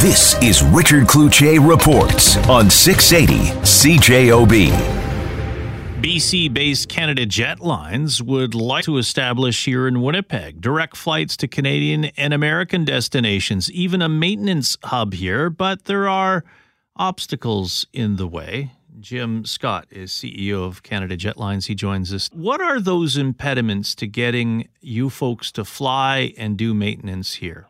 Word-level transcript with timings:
This 0.00 0.34
is 0.42 0.62
Richard 0.62 1.04
Cloutier 1.04 1.60
Reports 1.60 2.38
on 2.48 2.70
680 2.70 3.50
CJOB. 3.60 4.70
BC 6.00 6.54
based 6.54 6.88
Canada 6.88 7.26
Jetlines 7.26 8.22
would 8.22 8.54
like 8.54 8.84
to 8.84 8.96
establish 8.96 9.66
here 9.66 9.86
in 9.86 10.00
Winnipeg 10.00 10.62
direct 10.62 10.96
flights 10.96 11.36
to 11.36 11.48
Canadian 11.48 12.06
and 12.16 12.32
American 12.32 12.86
destinations, 12.86 13.70
even 13.72 14.00
a 14.00 14.08
maintenance 14.08 14.78
hub 14.84 15.12
here, 15.12 15.50
but 15.50 15.84
there 15.84 16.08
are 16.08 16.46
obstacles 16.96 17.86
in 17.92 18.16
the 18.16 18.26
way. 18.26 18.72
Jim 19.00 19.44
Scott 19.44 19.86
is 19.90 20.12
CEO 20.12 20.64
of 20.64 20.82
Canada 20.82 21.14
Jetlines. 21.14 21.66
He 21.66 21.74
joins 21.74 22.10
us. 22.14 22.30
What 22.32 22.62
are 22.62 22.80
those 22.80 23.18
impediments 23.18 23.94
to 23.96 24.06
getting 24.06 24.66
you 24.80 25.10
folks 25.10 25.52
to 25.52 25.64
fly 25.66 26.32
and 26.38 26.56
do 26.56 26.72
maintenance 26.72 27.34
here? 27.34 27.66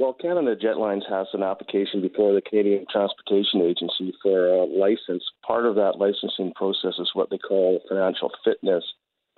Well, 0.00 0.14
Canada 0.14 0.56
Jetlines 0.56 1.02
has 1.10 1.26
an 1.34 1.42
application 1.42 2.00
before 2.00 2.32
the 2.32 2.40
Canadian 2.40 2.86
Transportation 2.90 3.60
Agency 3.60 4.14
for 4.22 4.48
a 4.48 4.64
license. 4.64 5.22
Part 5.46 5.66
of 5.66 5.74
that 5.74 5.98
licensing 5.98 6.54
process 6.56 6.94
is 6.98 7.10
what 7.12 7.28
they 7.28 7.36
call 7.36 7.82
financial 7.86 8.32
fitness, 8.42 8.82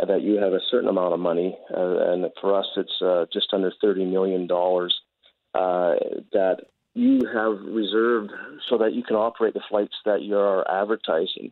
uh, 0.01 0.07
that 0.07 0.23
you 0.23 0.37
have 0.37 0.53
a 0.53 0.61
certain 0.71 0.89
amount 0.89 1.15
of 1.15 1.19
money, 1.19 1.59
uh, 1.77 2.13
and 2.13 2.27
for 2.41 2.57
us, 2.57 2.67
it's 2.77 3.03
uh, 3.03 3.25
just 3.33 3.49
under 3.53 3.73
$30 3.83 4.09
million 4.09 4.43
uh, 4.43 5.99
that 6.33 6.59
you 6.95 7.23
have 7.35 7.59
reserved 7.67 8.31
so 8.71 8.79
that 8.79 8.95
you 8.95 9.03
can 9.03 9.17
operate 9.17 9.55
the 9.55 9.63
flights 9.69 9.97
that 10.05 10.23
you're 10.23 10.65
advertising. 10.71 11.51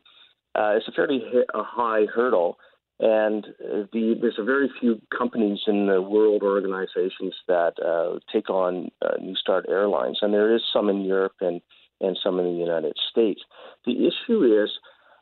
Uh, 0.55 0.75
it's 0.77 0.87
a 0.87 0.93
fairly 0.93 1.21
high 1.53 2.07
hurdle 2.15 2.59
and 3.01 3.47
uh, 3.65 3.87
the, 3.93 4.15
there's 4.21 4.39
a 4.39 4.45
very 4.45 4.71
few 4.79 5.01
companies 5.17 5.61
in 5.67 5.87
the 5.87 6.03
world 6.03 6.43
organizations 6.43 7.35
that 7.49 7.73
uh, 7.83 8.19
take 8.31 8.51
on 8.51 8.91
uh, 9.01 9.17
New 9.21 9.35
Start 9.37 9.65
Airlines, 9.71 10.19
and 10.21 10.35
there 10.35 10.55
is 10.55 10.63
some 10.71 10.91
in 10.91 11.03
Europe 11.03 11.37
and, 11.41 11.63
and 12.03 12.19
some 12.23 12.39
in 12.39 12.45
the 12.45 12.59
United 12.59 12.95
States. 13.11 13.41
The 13.87 14.07
issue 14.07 14.45
is 14.63 14.71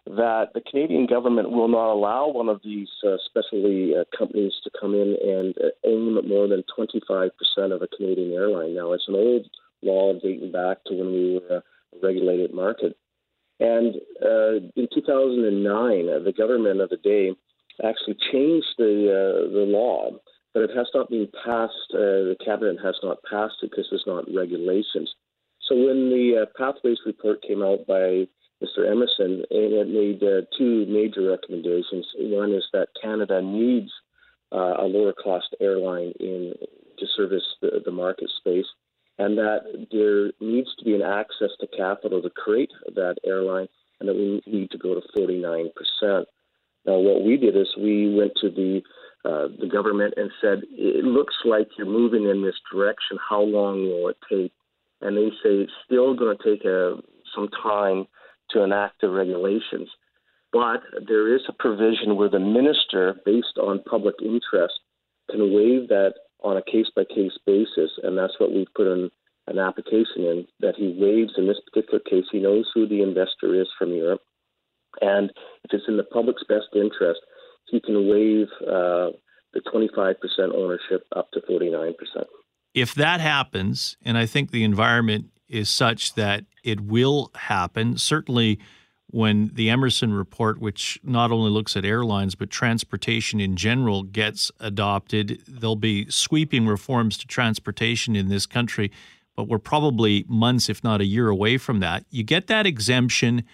that 0.06 0.46
the 0.54 0.60
Canadian 0.60 1.06
government 1.06 1.52
will 1.52 1.68
not 1.68 1.92
allow 1.92 2.28
one 2.28 2.48
of 2.48 2.60
these 2.64 2.88
uh, 3.06 3.16
specialty 3.26 3.94
uh, 3.94 4.04
companies 4.16 4.54
to 4.64 4.70
come 4.80 4.94
in 4.94 5.16
and 5.22 5.54
uh, 5.58 5.68
aim 5.86 6.14
more 6.26 6.48
than 6.48 6.64
25% 6.76 7.30
of 7.72 7.82
a 7.82 7.88
Canadian 7.96 8.32
airline. 8.32 8.74
Now, 8.74 8.92
it's 8.92 9.06
an 9.06 9.14
old 9.14 9.46
law 9.82 10.14
dating 10.14 10.50
back 10.50 10.78
to 10.86 10.94
when 10.94 11.12
we 11.12 11.34
were 11.34 11.58
a 11.58 11.62
regulated 12.02 12.52
market. 12.52 12.96
And 13.60 13.96
in 14.76 14.88
2009, 14.92 16.24
the 16.24 16.32
government 16.36 16.80
of 16.80 16.90
the 16.90 16.96
day 16.96 17.32
actually 17.84 18.16
changed 18.32 18.74
the 18.78 19.10
uh, 19.10 19.52
the 19.52 19.66
law, 19.68 20.10
but 20.54 20.62
it 20.62 20.70
has 20.76 20.88
not 20.94 21.10
been 21.10 21.28
passed. 21.44 21.74
Uh, 21.92 22.32
the 22.32 22.36
cabinet 22.44 22.78
has 22.82 22.96
not 23.02 23.18
passed 23.28 23.56
it 23.62 23.70
because 23.70 23.86
there's 23.90 24.06
not 24.06 24.24
regulations. 24.34 25.14
So 25.68 25.76
when 25.76 26.08
the 26.10 26.42
uh, 26.42 26.46
Pathways 26.56 26.98
report 27.04 27.42
came 27.42 27.62
out 27.62 27.86
by 27.86 28.26
Mr. 28.62 28.90
Emerson, 28.90 29.44
it 29.50 29.88
made 29.88 30.22
uh, 30.22 30.42
two 30.56 30.86
major 30.86 31.30
recommendations. 31.30 32.06
One 32.16 32.52
is 32.52 32.64
that 32.72 32.88
Canada 33.00 33.40
needs 33.42 33.90
uh, 34.52 34.74
a 34.78 34.84
lower 34.84 35.12
cost 35.12 35.54
airline 35.60 36.12
in 36.18 36.54
to 36.98 37.06
service 37.16 37.44
the, 37.60 37.80
the 37.84 37.92
market 37.92 38.30
space, 38.38 38.66
and 39.18 39.38
that 39.38 39.86
there 39.92 40.32
needs 40.40 40.68
to 40.78 40.84
be 40.84 40.94
an 40.94 41.02
access 41.02 41.50
to 41.60 41.66
capital 41.76 42.22
to 42.22 42.30
create 42.30 42.72
that 42.94 43.16
airline, 43.24 43.68
and 44.00 44.08
that 44.08 44.14
we 44.14 44.42
need 44.46 44.70
to 44.70 44.78
go 44.78 44.94
to 44.94 45.02
49 45.14 45.70
Now, 46.88 46.96
what 46.96 47.22
we 47.22 47.36
did 47.36 47.54
is 47.54 47.68
we 47.76 48.14
went 48.16 48.32
to 48.40 48.48
the 48.48 48.80
uh, 49.22 49.48
the 49.60 49.68
government 49.70 50.14
and 50.16 50.30
said, 50.40 50.62
"It 50.70 51.04
looks 51.04 51.34
like 51.44 51.68
you're 51.76 51.86
moving 51.86 52.24
in 52.24 52.40
this 52.42 52.58
direction. 52.72 53.18
How 53.28 53.42
long 53.42 53.82
will 53.82 54.08
it 54.08 54.16
take?" 54.26 54.52
And 55.02 55.14
they 55.14 55.28
say 55.42 55.52
it's 55.64 55.72
still 55.84 56.14
going 56.14 56.34
to 56.34 56.42
take 56.42 56.64
a, 56.64 56.94
uh, 56.94 56.96
some 57.34 57.48
time 57.62 58.06
to 58.52 58.62
enact 58.62 59.02
the 59.02 59.10
regulations, 59.10 59.90
but 60.50 60.80
there 61.06 61.34
is 61.34 61.42
a 61.46 61.52
provision 61.52 62.16
where 62.16 62.30
the 62.30 62.40
minister, 62.40 63.20
based 63.26 63.58
on 63.60 63.82
public 63.82 64.14
interest, 64.22 64.80
can 65.30 65.52
waive 65.52 65.88
that 65.88 66.14
on 66.42 66.56
a 66.56 66.62
case 66.62 66.86
by 66.96 67.04
case 67.04 67.36
basis, 67.44 67.90
and 68.02 68.16
that's 68.16 68.40
what 68.40 68.50
we've 68.50 68.74
put 68.74 68.86
in 68.86 69.10
an 69.46 69.58
application 69.58 70.24
in 70.24 70.46
that 70.60 70.76
he 70.76 70.96
waives 70.98 71.34
in 71.36 71.46
this 71.46 71.60
particular 71.66 72.00
case. 72.00 72.24
He 72.32 72.40
knows 72.40 72.70
who 72.72 72.88
the 72.88 73.02
investor 73.02 73.60
is 73.60 73.68
from 73.78 73.92
Europe. 73.92 74.22
And 75.00 75.30
if 75.64 75.72
it's 75.72 75.84
in 75.88 75.96
the 75.96 76.04
public's 76.04 76.44
best 76.48 76.68
interest, 76.74 77.20
he 77.70 77.80
can 77.80 78.08
waive 78.08 78.48
uh, 78.62 79.10
the 79.52 79.60
25% 79.72 80.14
ownership 80.54 81.06
up 81.14 81.30
to 81.32 81.40
49%. 81.40 81.94
If 82.74 82.94
that 82.94 83.20
happens, 83.20 83.96
and 84.02 84.16
I 84.16 84.26
think 84.26 84.50
the 84.50 84.64
environment 84.64 85.26
is 85.48 85.68
such 85.68 86.14
that 86.14 86.44
it 86.62 86.80
will 86.80 87.30
happen, 87.34 87.96
certainly 87.96 88.58
when 89.10 89.50
the 89.54 89.70
Emerson 89.70 90.12
report, 90.12 90.60
which 90.60 91.00
not 91.02 91.32
only 91.32 91.50
looks 91.50 91.76
at 91.76 91.84
airlines 91.84 92.34
but 92.34 92.50
transportation 92.50 93.40
in 93.40 93.56
general, 93.56 94.02
gets 94.02 94.52
adopted, 94.60 95.42
there'll 95.48 95.76
be 95.76 96.08
sweeping 96.10 96.66
reforms 96.66 97.16
to 97.18 97.26
transportation 97.26 98.14
in 98.14 98.28
this 98.28 98.44
country, 98.44 98.92
but 99.34 99.48
we're 99.48 99.58
probably 99.58 100.26
months, 100.28 100.68
if 100.68 100.84
not 100.84 101.00
a 101.00 101.06
year 101.06 101.28
away 101.28 101.56
from 101.56 101.80
that. 101.80 102.04
You 102.10 102.22
get 102.22 102.48
that 102.48 102.66
exemption 102.66 103.44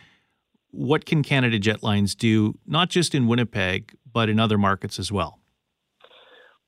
what 0.74 1.06
can 1.06 1.22
Canada 1.22 1.58
Jetlines 1.58 2.16
do, 2.16 2.58
not 2.66 2.90
just 2.90 3.14
in 3.14 3.26
Winnipeg, 3.26 3.96
but 4.12 4.28
in 4.28 4.40
other 4.40 4.58
markets 4.58 4.98
as 4.98 5.12
well? 5.12 5.38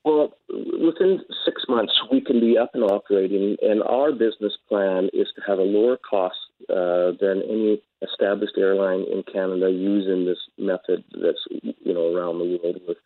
Well, 0.05 0.33
within 0.49 1.19
six 1.45 1.63
months, 1.67 1.93
we 2.11 2.21
can 2.21 2.39
be 2.39 2.57
up 2.57 2.71
and 2.73 2.83
operating, 2.83 3.57
and 3.61 3.83
our 3.83 4.11
business 4.11 4.53
plan 4.69 5.09
is 5.13 5.27
to 5.35 5.41
have 5.45 5.59
a 5.59 5.63
lower 5.63 5.97
cost 5.97 6.37
uh, 6.69 7.11
than 7.19 7.43
any 7.49 7.81
established 8.01 8.53
airline 8.57 9.05
in 9.11 9.23
Canada 9.31 9.69
using 9.69 10.25
this 10.25 10.37
method 10.57 11.03
that's 11.21 11.43
you 11.51 11.93
know 11.93 12.15
around 12.15 12.39
the 12.39 12.59
world 12.63 12.79
with 12.87 12.97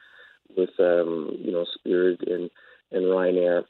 with 0.56 0.70
um, 0.80 1.32
you 1.40 1.52
know 1.52 1.66
Spirit 1.80 2.20
and 2.28 2.50
and 2.92 3.06
Ryanair, 3.06 3.64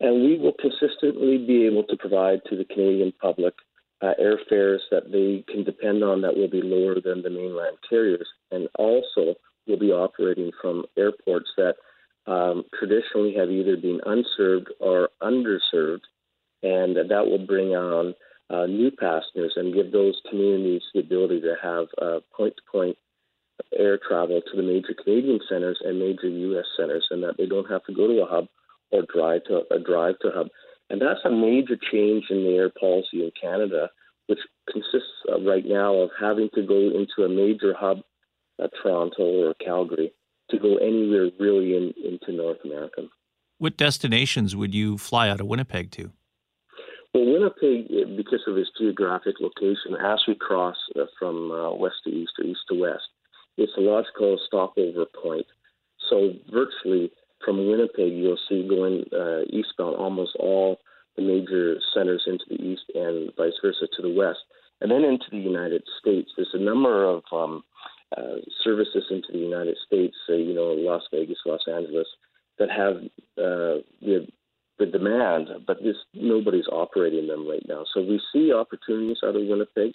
and 0.00 0.24
we 0.24 0.38
will 0.38 0.54
consistently 0.60 1.38
be 1.38 1.66
able 1.66 1.84
to 1.84 1.96
provide 1.96 2.40
to 2.50 2.56
the 2.56 2.64
Canadian 2.64 3.12
public 3.20 3.54
uh, 4.04 4.12
airfares 4.20 4.80
that 4.90 5.10
they 5.10 5.44
can 5.50 5.64
depend 5.64 6.04
on 6.04 6.20
that 6.20 6.36
will 6.36 6.50
be 6.50 6.60
lower 6.62 7.00
than 7.00 7.22
the 7.22 7.30
mainland 7.30 7.76
carriers, 7.88 8.28
and 8.50 8.68
also 8.78 9.34
will 9.66 9.78
be 9.78 9.92
operating 9.92 10.50
from 10.60 10.84
airports 10.98 11.48
that 11.56 11.76
um, 12.26 12.64
traditionally 12.78 13.34
have 13.34 13.50
either 13.50 13.76
been 13.76 14.00
unserved 14.04 14.68
or 14.78 15.08
underserved, 15.22 16.04
and 16.62 16.96
that 16.96 17.26
will 17.26 17.46
bring 17.46 17.68
on 17.68 18.14
uh, 18.50 18.66
new 18.66 18.90
passengers 18.90 19.54
and 19.56 19.74
give 19.74 19.90
those 19.90 20.20
communities 20.28 20.82
the 20.92 21.00
ability 21.00 21.40
to 21.40 21.54
have 21.62 21.86
point 22.36 22.54
to 22.56 22.62
point 22.70 22.98
air 23.78 23.98
travel 24.06 24.40
to 24.40 24.56
the 24.56 24.62
major 24.62 24.94
Canadian 25.02 25.40
centers 25.48 25.78
and 25.82 25.98
major 25.98 26.28
U.S. 26.28 26.66
centers, 26.76 27.06
and 27.10 27.22
that 27.22 27.36
they 27.38 27.46
don't 27.46 27.70
have 27.70 27.84
to 27.84 27.94
go 27.94 28.06
to 28.06 28.22
a 28.22 28.26
hub 28.26 28.48
or 28.90 29.02
drive 29.12 29.44
to 29.44 29.62
a 29.70 29.78
drive 29.78 30.18
to 30.20 30.28
a 30.28 30.34
hub. 30.34 30.48
And 30.94 31.02
that's 31.02 31.24
a 31.24 31.30
major 31.30 31.76
change 31.90 32.26
in 32.30 32.44
the 32.44 32.50
air 32.50 32.70
policy 32.70 33.24
in 33.24 33.32
Canada, 33.42 33.90
which 34.28 34.38
consists 34.70 35.10
of 35.28 35.42
right 35.44 35.64
now 35.66 35.92
of 35.92 36.10
having 36.20 36.48
to 36.54 36.62
go 36.62 36.76
into 36.76 37.24
a 37.24 37.28
major 37.28 37.74
hub, 37.76 37.98
at 38.62 38.70
Toronto 38.80 39.24
or 39.24 39.54
Calgary, 39.54 40.12
to 40.50 40.56
go 40.56 40.76
anywhere 40.76 41.30
really 41.40 41.76
in, 41.76 41.92
into 42.04 42.30
North 42.30 42.58
America. 42.64 43.08
What 43.58 43.76
destinations 43.76 44.54
would 44.54 44.72
you 44.72 44.96
fly 44.96 45.28
out 45.28 45.40
of 45.40 45.48
Winnipeg 45.48 45.90
to? 45.90 46.12
Well, 47.12 47.26
Winnipeg, 47.26 48.16
because 48.16 48.44
of 48.46 48.56
its 48.56 48.70
geographic 48.78 49.34
location, 49.40 49.96
as 50.00 50.20
we 50.28 50.36
cross 50.36 50.76
uh, 50.94 51.06
from 51.18 51.50
uh, 51.50 51.74
west 51.74 51.96
to 52.04 52.10
east 52.10 52.34
or 52.38 52.44
east 52.44 52.60
to 52.68 52.80
west, 52.80 53.08
it's 53.56 53.72
a 53.76 53.80
logical 53.80 54.38
stopover 54.46 55.06
point. 55.20 55.46
So 56.08 56.34
virtually 56.52 57.10
from 57.44 57.68
Winnipeg, 57.68 58.12
you'll 58.12 58.38
see 58.48 58.66
going 58.68 59.04
uh, 59.12 59.42
eastbound 59.50 59.96
almost 59.96 60.36
all 60.38 60.78
the 61.16 61.22
major 61.22 61.76
centers 61.94 62.24
into 62.26 62.44
the 62.48 62.60
east 62.62 62.84
and 62.94 63.30
vice 63.36 63.52
versa 63.62 63.86
to 63.96 64.02
the 64.02 64.12
west. 64.12 64.40
And 64.80 64.90
then 64.90 65.04
into 65.04 65.26
the 65.30 65.38
United 65.38 65.82
States, 66.00 66.30
there's 66.36 66.50
a 66.54 66.58
number 66.58 67.04
of 67.04 67.22
um, 67.32 67.62
uh, 68.16 68.36
services 68.62 69.04
into 69.10 69.28
the 69.32 69.38
United 69.38 69.76
States, 69.86 70.16
uh, 70.28 70.34
you 70.34 70.54
know, 70.54 70.72
Las 70.72 71.02
Vegas, 71.12 71.38
Los 71.46 71.62
Angeles, 71.68 72.06
that 72.58 72.70
have 72.70 72.96
uh, 73.38 73.82
the, 74.00 74.26
the 74.78 74.86
demand, 74.86 75.48
but 75.66 75.78
this, 75.82 75.96
nobody's 76.14 76.68
operating 76.70 77.28
them 77.28 77.48
right 77.48 77.64
now. 77.68 77.84
So 77.94 78.00
we 78.00 78.20
see 78.32 78.52
opportunities 78.52 79.18
out 79.24 79.36
of 79.36 79.42
Winnipeg 79.46 79.94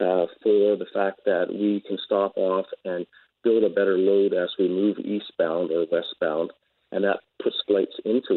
uh, 0.00 0.26
for 0.42 0.76
the 0.76 0.86
fact 0.92 1.20
that 1.24 1.46
we 1.50 1.82
can 1.86 1.98
stop 2.04 2.32
off 2.36 2.66
and 2.84 3.06
build 3.42 3.64
a 3.64 3.68
better 3.68 3.96
load 3.96 4.34
as 4.34 4.50
we 4.58 4.68
move 4.68 4.98
eastbound 4.98 5.70
or 5.70 5.86
westbound 5.90 6.50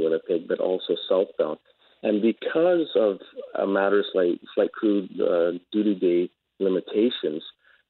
Winnipeg, 0.03 0.47
but 0.47 0.59
also 0.59 0.95
southbound. 1.07 1.59
And 2.01 2.21
because 2.21 2.87
of 2.95 3.19
uh, 3.57 3.65
matters 3.65 4.07
like 4.13 4.39
flight 4.55 4.71
crew 4.71 5.07
uh, 5.21 5.57
duty 5.71 5.95
day 5.95 6.29
limitations, 6.59 7.43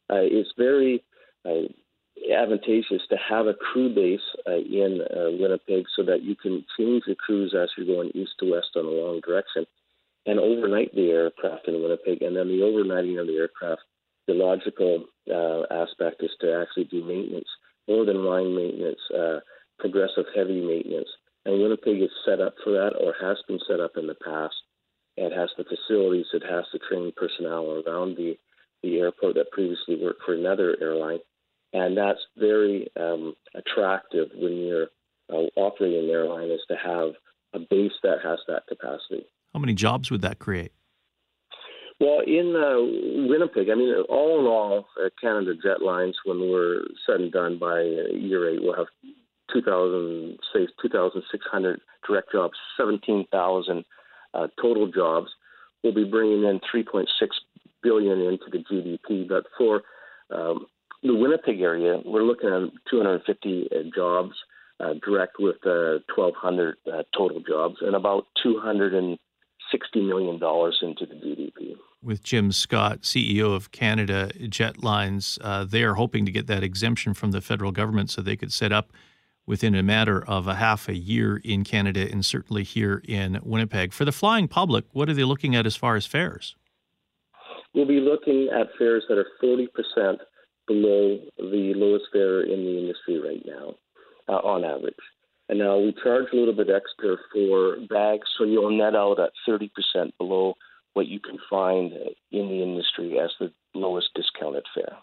uh, 0.10 0.26
it's 0.26 0.50
very 0.58 1.04
uh, 1.46 1.70
advantageous 2.34 3.04
to 3.10 3.18
have 3.18 3.46
a 3.46 3.54
crew 3.54 3.94
base 3.94 4.20
uh, 4.48 4.56
in 4.56 5.02
uh, 5.02 5.30
Winnipeg 5.40 5.86
so 5.96 6.04
that 6.04 6.24
you 6.24 6.36
can 6.36 6.66
change 6.78 7.04
your 7.06 7.16
crews 7.16 7.56
as 7.56 7.70
you're 7.78 7.86
going 7.86 8.10
east 8.16 8.32
to 8.40 8.52
west 8.52 8.70
on 8.76 8.86
a 8.86 8.90
long 8.90 9.22
direction. 9.22 9.66
and 10.26 10.40
overnight 10.40 10.94
the 10.94 11.10
aircraft 11.10 11.68
in 11.68 11.82
Winnipeg. 11.82 12.22
And 12.22 12.36
then 12.36 12.48
the 12.48 12.62
overnighting 12.62 13.20
of 13.20 13.28
the 13.28 13.38
aircraft, 13.38 13.82
the 14.28 14.34
logical 14.34 15.06
aspect 15.72 16.24
is 16.24 16.32
to 16.42 16.62
actually 16.62 16.86
do 16.86 17.04
maintenance, 17.04 17.48
more 17.88 18.06
than 18.06 18.26
line 18.26 18.56
maintenance, 18.56 19.00
progressive 19.80 20.26
heavy 20.36 20.62
maintenance. 20.62 21.10
And 21.46 21.62
Winnipeg 21.62 22.02
is 22.02 22.10
set 22.26 22.42
up 22.42 22.56
for 22.64 22.72
that 22.72 22.94
or 23.00 23.14
has 23.22 23.38
been 23.48 23.60
set 23.68 23.80
up 23.80 23.92
in 23.98 24.08
the 24.08 24.16
past. 24.16 24.56
It 25.18 25.34
has 25.34 25.50
the 25.58 25.64
facilities, 25.64 26.28
it 26.34 26.44
has 26.50 26.66
the 26.72 26.80
trained 26.80 27.16
personnel 27.16 27.84
around 27.86 28.16
the, 28.16 28.38
the 28.84 29.00
airport 29.00 29.36
that 29.36 29.52
previously 29.52 29.98
worked 30.02 30.22
for 30.26 30.34
another 30.34 30.78
airline. 30.82 31.20
And 31.74 31.98
that's 31.98 32.20
very 32.38 32.88
um, 33.00 33.36
attractive 33.56 34.30
when 34.36 34.58
you're 34.58 34.88
uh, 35.32 35.48
operating 35.56 36.06
an 36.06 36.10
airline 36.10 36.50
is 36.50 36.62
to 36.70 36.76
have 36.76 37.12
a 37.54 37.60
base 37.60 37.92
that 38.04 38.18
has 38.24 38.40
that 38.48 38.64
capacity. 38.68 39.26
How 39.54 39.60
many 39.60 39.74
jobs 39.74 40.10
would 40.12 40.22
that 40.22 40.40
create? 40.40 40.72
Well, 42.00 42.22
in 42.26 42.56
uh, 42.56 43.28
Winnipeg, 43.28 43.70
I 43.70 43.76
mean, 43.76 43.94
all 44.08 44.40
in 44.40 44.46
all, 44.46 44.88
uh, 45.04 45.10
Canada 45.22 45.54
Jetlines, 45.54 46.14
when 46.24 46.40
we're 46.40 46.84
said 47.06 47.20
and 47.20 47.32
done 47.32 47.60
by 47.60 47.82
year 47.82 48.50
eight, 48.50 48.62
we'll 48.62 48.76
have 48.76 48.88
2,000, 49.54 50.40
say 50.54 50.68
2,600 50.82 51.82
direct 52.08 52.32
jobs, 52.32 52.54
17,000 52.78 53.86
uh, 54.34 54.48
total 54.62 54.88
jobs. 54.88 55.28
We'll 55.84 55.94
be 55.94 56.04
bringing 56.04 56.44
in 56.44 56.60
3.6 56.74 57.06
billion 57.82 58.20
into 58.20 58.46
the 58.52 58.60
GDP. 58.60 59.28
But 59.28 59.46
for 59.58 59.82
um, 60.32 60.68
the 61.04 61.16
Winnipeg 61.16 61.62
area, 61.62 62.00
we're 62.06 62.24
looking 62.24 62.50
at 62.50 62.72
250 62.90 63.70
uh, 63.72 63.76
jobs 63.96 64.34
uh, 64.80 64.94
direct 65.06 65.38
with 65.40 65.58
uh, 65.66 66.00
1,200 66.16 66.76
uh, 66.88 67.04
total 67.16 67.42
jobs 67.42 67.78
and 67.82 67.96
about 67.96 68.26
260 68.42 70.02
million 70.02 70.40
dollars 70.40 70.80
into 70.82 71.06
the 71.06 71.16
GDP. 71.16 71.76
With 72.02 72.24
Jim 72.24 72.54
Scott, 72.54 73.02
CEO 73.02 73.54
of 73.54 73.72
Canada 73.72 74.32
Jetlines, 74.40 75.38
uh, 75.42 75.66
they 75.66 75.84
are 75.84 75.96
hoping 75.96 76.26
to 76.26 76.32
get 76.32 76.48
that 76.48 76.64
exemption 76.64 77.14
from 77.14 77.32
the 77.32 77.42
federal 77.42 77.74
government 77.74 78.10
so 78.10 78.22
they 78.22 78.38
could 78.38 78.54
set 78.54 78.72
up 78.72 78.94
within 79.50 79.74
a 79.74 79.82
matter 79.82 80.24
of 80.28 80.48
a 80.48 80.54
half 80.54 80.88
a 80.88 80.96
year 80.96 81.38
in 81.38 81.64
Canada 81.64 82.08
and 82.12 82.24
certainly 82.24 82.64
here 82.64 83.02
in 83.06 83.40
Winnipeg. 83.42 83.92
For 83.94 84.06
the 84.06 84.12
flying 84.12 84.48
public, 84.48 84.86
what 84.92 85.10
are 85.10 85.14
they 85.16 85.24
looking 85.24 85.56
at 85.56 85.66
as 85.66 85.76
far 85.76 85.96
as 85.96 86.06
fares? 86.06 86.56
We'll 87.74 87.88
be 87.88 88.00
looking 88.00 88.50
at 88.54 88.68
fares 88.78 89.06
that 89.10 89.18
are 89.18 89.26
40% 89.44 89.68
below 90.68 91.18
the 91.40 91.74
lowest 91.76 92.06
fare 92.14 92.42
in 92.42 92.64
the 92.64 92.78
industry 92.78 93.20
right 93.20 93.44
now, 93.44 93.74
uh, 94.28 94.38
on 94.48 94.64
average. 94.64 94.94
And 95.50 95.58
now 95.58 95.80
we 95.80 95.96
charge 96.04 96.28
a 96.32 96.36
little 96.36 96.54
bit 96.54 96.70
extra 96.70 97.18
for 97.34 97.78
bags, 97.90 98.28
so 98.38 98.44
you'll 98.44 98.78
net 98.78 98.96
out 98.96 99.20
at 99.20 99.32
30% 99.50 99.72
below 100.20 100.54
what 100.94 101.08
you 101.08 101.20
can 101.20 101.40
find 101.50 101.92
in 102.32 102.50
the 102.50 102.62
industry 102.62 103.18
as 103.20 103.32
the 103.40 103.52
lowest 103.74 104.10
discounted 104.14 104.66
fare. 104.76 104.98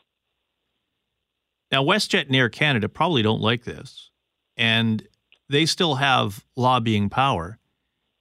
Now, 1.72 1.82
WestJet 1.82 2.26
and 2.26 2.36
Air 2.36 2.48
Canada 2.48 2.88
probably 2.88 3.22
don't 3.22 3.40
like 3.40 3.64
this 3.64 4.12
and 4.56 5.06
they 5.48 5.66
still 5.66 5.96
have 5.96 6.44
lobbying 6.56 7.08
power. 7.08 7.58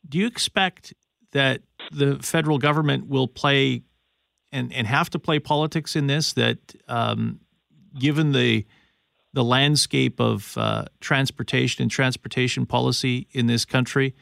Do 0.08 0.18
you 0.18 0.28
expect 0.28 0.94
that 1.32 1.62
the 1.92 2.20
federal 2.22 2.58
government 2.58 3.08
will 3.08 3.28
play 3.28 3.84
and, 4.52 4.72
and 4.74 4.88
have 4.88 5.10
to 5.12 5.20
play 5.20 5.40
politics 5.40 5.96
in 5.96 6.08
this? 6.08 6.34
That 6.34 6.58
um, 6.88 7.40
given 7.98 8.32
the 8.32 8.66
the 9.34 9.44
landscape 9.44 10.22
of 10.22 10.58
uh, 10.58 10.86
transportation 11.02 11.82
and 11.82 11.92
transportation 11.92 12.66
policy 12.66 13.28
in 13.32 13.48
this 13.48 13.66
country, 13.66 14.16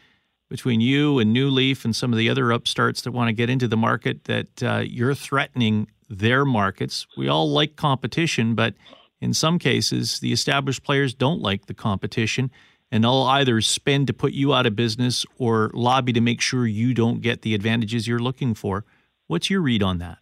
between 0.53 0.81
you 0.81 1.17
and 1.17 1.35
NewLeaf 1.35 1.83
and 1.83 1.95
some 1.95 2.13
of 2.13 2.19
the 2.19 2.29
other 2.29 2.51
upstarts 2.51 3.01
that 3.01 3.11
want 3.11 3.27
to 3.27 3.33
get 3.33 3.49
into 3.49 3.67
the 3.67 3.75
market, 3.75 4.25
that 4.25 4.61
uh, 4.61 4.83
you're 4.85 5.15
threatening 5.15 5.87
their 6.09 6.45
markets. 6.45 7.07
We 7.17 7.27
all 7.27 7.49
like 7.49 7.75
competition, 7.75 8.53
but 8.53 8.75
in 9.23 9.33
some 9.33 9.57
cases, 9.57 10.19
the 10.19 10.33
established 10.33 10.83
players 10.83 11.13
don't 11.13 11.41
like 11.41 11.67
the 11.67 11.73
competition 11.73 12.51
and 12.91 13.05
they'll 13.05 13.23
either 13.23 13.61
spend 13.61 14.07
to 14.07 14.13
put 14.13 14.33
you 14.33 14.53
out 14.53 14.65
of 14.65 14.75
business 14.75 15.25
or 15.37 15.71
lobby 15.73 16.11
to 16.11 16.19
make 16.19 16.41
sure 16.41 16.67
you 16.67 16.93
don't 16.93 17.21
get 17.21 17.41
the 17.41 17.55
advantages 17.55 18.05
you're 18.05 18.19
looking 18.19 18.53
for. 18.53 18.83
What's 19.27 19.49
your 19.49 19.61
read 19.61 19.81
on 19.81 19.99
that? 19.99 20.17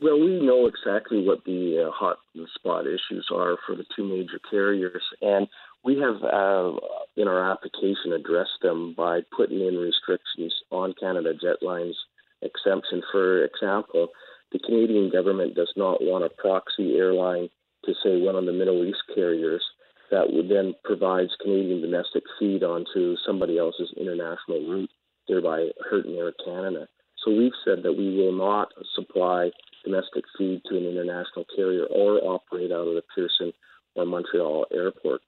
Well, 0.00 0.18
we 0.18 0.40
know 0.40 0.66
exactly 0.66 1.22
what 1.22 1.44
the 1.44 1.88
uh, 1.88 1.90
hot 1.90 2.16
spot 2.54 2.86
issues 2.86 3.28
are 3.30 3.58
for 3.66 3.76
the 3.76 3.84
two 3.94 4.04
major 4.04 4.40
carriers, 4.50 5.02
and 5.20 5.46
we 5.84 5.98
have, 5.98 6.24
uh, 6.24 6.72
in 7.18 7.28
our 7.28 7.52
application, 7.52 8.14
addressed 8.14 8.62
them 8.62 8.94
by 8.96 9.20
putting 9.36 9.60
in 9.60 9.76
restrictions 9.76 10.54
on 10.70 10.94
Canada 10.98 11.34
Jetlines 11.34 11.96
exemption. 12.40 13.02
For 13.12 13.44
example, 13.44 14.08
the 14.52 14.58
Canadian 14.58 15.10
government 15.10 15.54
does 15.54 15.72
not 15.76 16.00
want 16.00 16.24
a 16.24 16.30
proxy 16.30 16.96
airline 16.96 17.50
to 17.84 17.94
say 18.02 18.20
one 18.20 18.36
of 18.36 18.46
the 18.46 18.52
Middle 18.52 18.84
East 18.84 19.02
carriers 19.14 19.62
that 20.10 20.32
would 20.32 20.48
then 20.48 20.74
provides 20.84 21.30
Canadian 21.40 21.80
domestic 21.80 22.24
feed 22.38 22.62
onto 22.62 23.16
somebody 23.24 23.58
else's 23.58 23.92
international 23.96 24.60
route, 24.68 24.90
thereby 25.28 25.68
hurting 25.88 26.16
Air 26.16 26.32
Canada. 26.44 26.88
So 27.24 27.30
we've 27.30 27.52
said 27.64 27.82
that 27.84 27.92
we 27.92 28.16
will 28.16 28.32
not 28.32 28.72
supply 28.94 29.50
domestic 29.84 30.24
feed 30.36 30.62
to 30.68 30.76
an 30.76 30.84
international 30.84 31.44
carrier 31.54 31.84
or 31.84 32.18
operate 32.24 32.72
out 32.72 32.88
of 32.88 32.94
the 32.94 33.02
Pearson 33.14 33.52
or 33.94 34.04
Montreal 34.04 34.66
airport. 34.72 35.20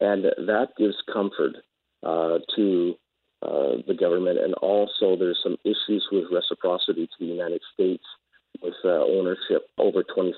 And 0.00 0.24
that 0.24 0.68
gives 0.76 0.96
comfort 1.12 1.56
uh, 2.02 2.38
to 2.56 2.94
uh, 3.42 3.82
the 3.86 3.96
government. 3.98 4.38
And 4.38 4.54
also, 4.54 5.16
there's 5.16 5.40
some 5.42 5.56
issues 5.64 6.06
with 6.10 6.24
reciprocity 6.32 7.06
to 7.06 7.12
the 7.18 7.26
United 7.26 7.60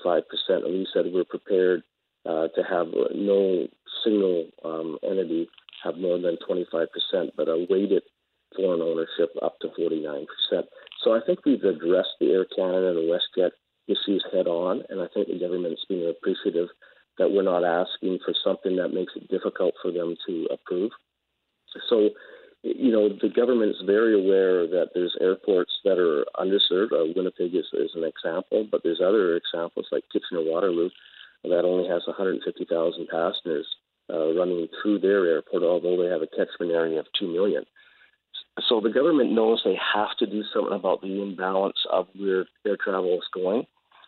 5%. 0.09 0.21
And 0.49 0.73
we 0.73 0.87
said 0.93 1.05
we're 1.13 1.23
prepared 1.23 1.83
uh, 2.25 2.47
to 2.55 2.63
have 2.69 2.87
uh, 2.87 3.13
no 3.13 3.67
single 4.03 4.47
um, 4.63 4.97
entity 5.03 5.47
have 5.83 5.97
more 5.97 6.19
than 6.19 6.37
25%, 6.49 6.87
but 7.37 7.47
a 7.47 7.65
weighted 7.69 8.03
foreign 8.55 8.81
ownership 8.81 9.29
up 9.41 9.59
to 9.59 9.67
49%. 9.79 10.25
So 11.03 11.13
I 11.13 11.19
think 11.25 11.45
we've 11.45 11.63
addressed 11.63 12.17
the 12.19 12.31
Air 12.31 12.45
Canada 12.45 12.89
and 12.89 13.09
WestJet 13.09 13.51
issues 13.87 14.25
head 14.33 14.47
on, 14.47 14.83
and 14.89 15.01
I 15.01 15.07
think 15.13 15.27
the 15.27 15.39
government's 15.39 15.85
being 15.87 16.09
appreciative 16.09 16.67
that 17.17 17.31
we're 17.31 17.43
not 17.43 17.63
asking 17.63 18.19
for 18.23 18.33
something 18.43 18.75
that 18.77 18.89
makes 18.89 19.13
it 19.15 19.29
difficult 19.29 19.73
for 19.81 19.91
them 19.91 20.15
to 20.27 20.47
approve. 20.51 20.91
So 21.89 22.09
you 22.63 22.91
know, 22.91 23.07
the 23.09 23.29
government 23.29 23.71
is 23.71 23.81
very 23.85 24.13
aware 24.13 24.67
that 24.67 24.89
there's 24.93 25.15
airports 25.21 25.71
that 25.85 25.97
are 25.97 26.25
underserved. 26.35 26.91
Uh, 26.91 27.11
Winnipeg 27.15 27.55
is, 27.55 27.65
is 27.73 27.91
an 27.95 28.03
example, 28.03 28.67
but 28.69 28.81
there's 28.83 29.01
other 29.01 29.37
examples 29.37 29.87
like 29.91 30.03
Kitchener 30.11 30.43
Waterloo 30.43 30.89
that 31.43 31.63
only 31.63 31.87
has 31.87 32.03
150,000 32.05 33.07
passengers 33.07 33.67
uh, 34.11 34.33
running 34.33 34.67
through 34.81 34.99
their 34.99 35.25
airport, 35.25 35.63
although 35.63 36.01
they 36.01 36.09
have 36.09 36.21
a 36.21 36.27
catchment 36.27 36.73
area 36.73 36.99
of 36.99 37.05
2 37.17 37.31
million. 37.31 37.63
So 38.67 38.81
the 38.81 38.89
government 38.89 39.31
knows 39.31 39.61
they 39.63 39.79
have 39.95 40.17
to 40.19 40.25
do 40.25 40.43
something 40.53 40.73
about 40.73 41.01
the 41.01 41.21
imbalance 41.21 41.77
of 41.89 42.07
where 42.17 42.45
air 42.67 42.75
travel 42.83 43.13
is 43.13 43.27
going. 43.33 43.63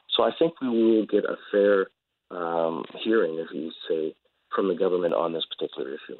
So 0.09 0.23
I 0.23 0.31
think 0.37 0.59
we 0.59 0.67
will 0.67 1.05
get 1.05 1.23
a 1.23 1.37
fair 1.51 1.87
um, 2.31 2.83
hearing, 3.01 3.39
as 3.39 3.47
you 3.53 3.71
say, 3.87 4.13
from 4.53 4.67
the 4.67 4.75
government 4.75 5.13
on 5.13 5.31
this 5.31 5.45
particular 5.45 5.89
issue. 5.93 6.19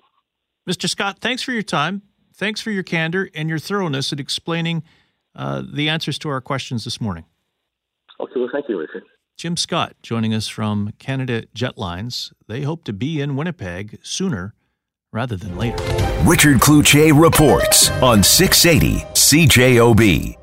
Mr. 0.70 0.88
Scott, 0.88 1.20
thanks 1.20 1.41
for 1.41 1.51
your 1.51 1.63
time 1.63 2.03
thanks 2.34 2.62
for 2.62 2.72
your 2.72 2.84
candor 2.84 3.30
and 3.34 3.50
your 3.50 3.60
thoroughness 3.60 4.12
in 4.12 4.20
explaining 4.20 4.84
uh, 5.36 5.64
the 5.72 5.90
answers 5.90 6.20
to 6.20 6.30
our 6.30 6.42
questions 6.42 6.84
this 6.84 7.00
morning. 7.00 7.26
Okay, 8.20 8.34
well, 8.36 8.50
thank 8.52 8.68
you, 8.70 8.80
Richard. 8.80 9.04
Jim 9.38 9.58
Scott 9.58 9.96
joining 10.04 10.34
us 10.34 10.48
from 10.48 10.94
Canada 11.00 11.44
Jetlines. 11.56 12.32
They 12.48 12.62
hope 12.62 12.84
to 12.84 12.94
be 12.94 13.22
in 13.22 13.36
Winnipeg 13.36 14.00
sooner 14.04 14.54
rather 15.12 15.36
than 15.36 15.58
later. 15.58 15.84
Richard 16.24 16.58
Cloutier 16.58 17.20
reports 17.20 17.90
on 18.02 18.24
680 18.24 19.04
CJOB. 19.14 20.40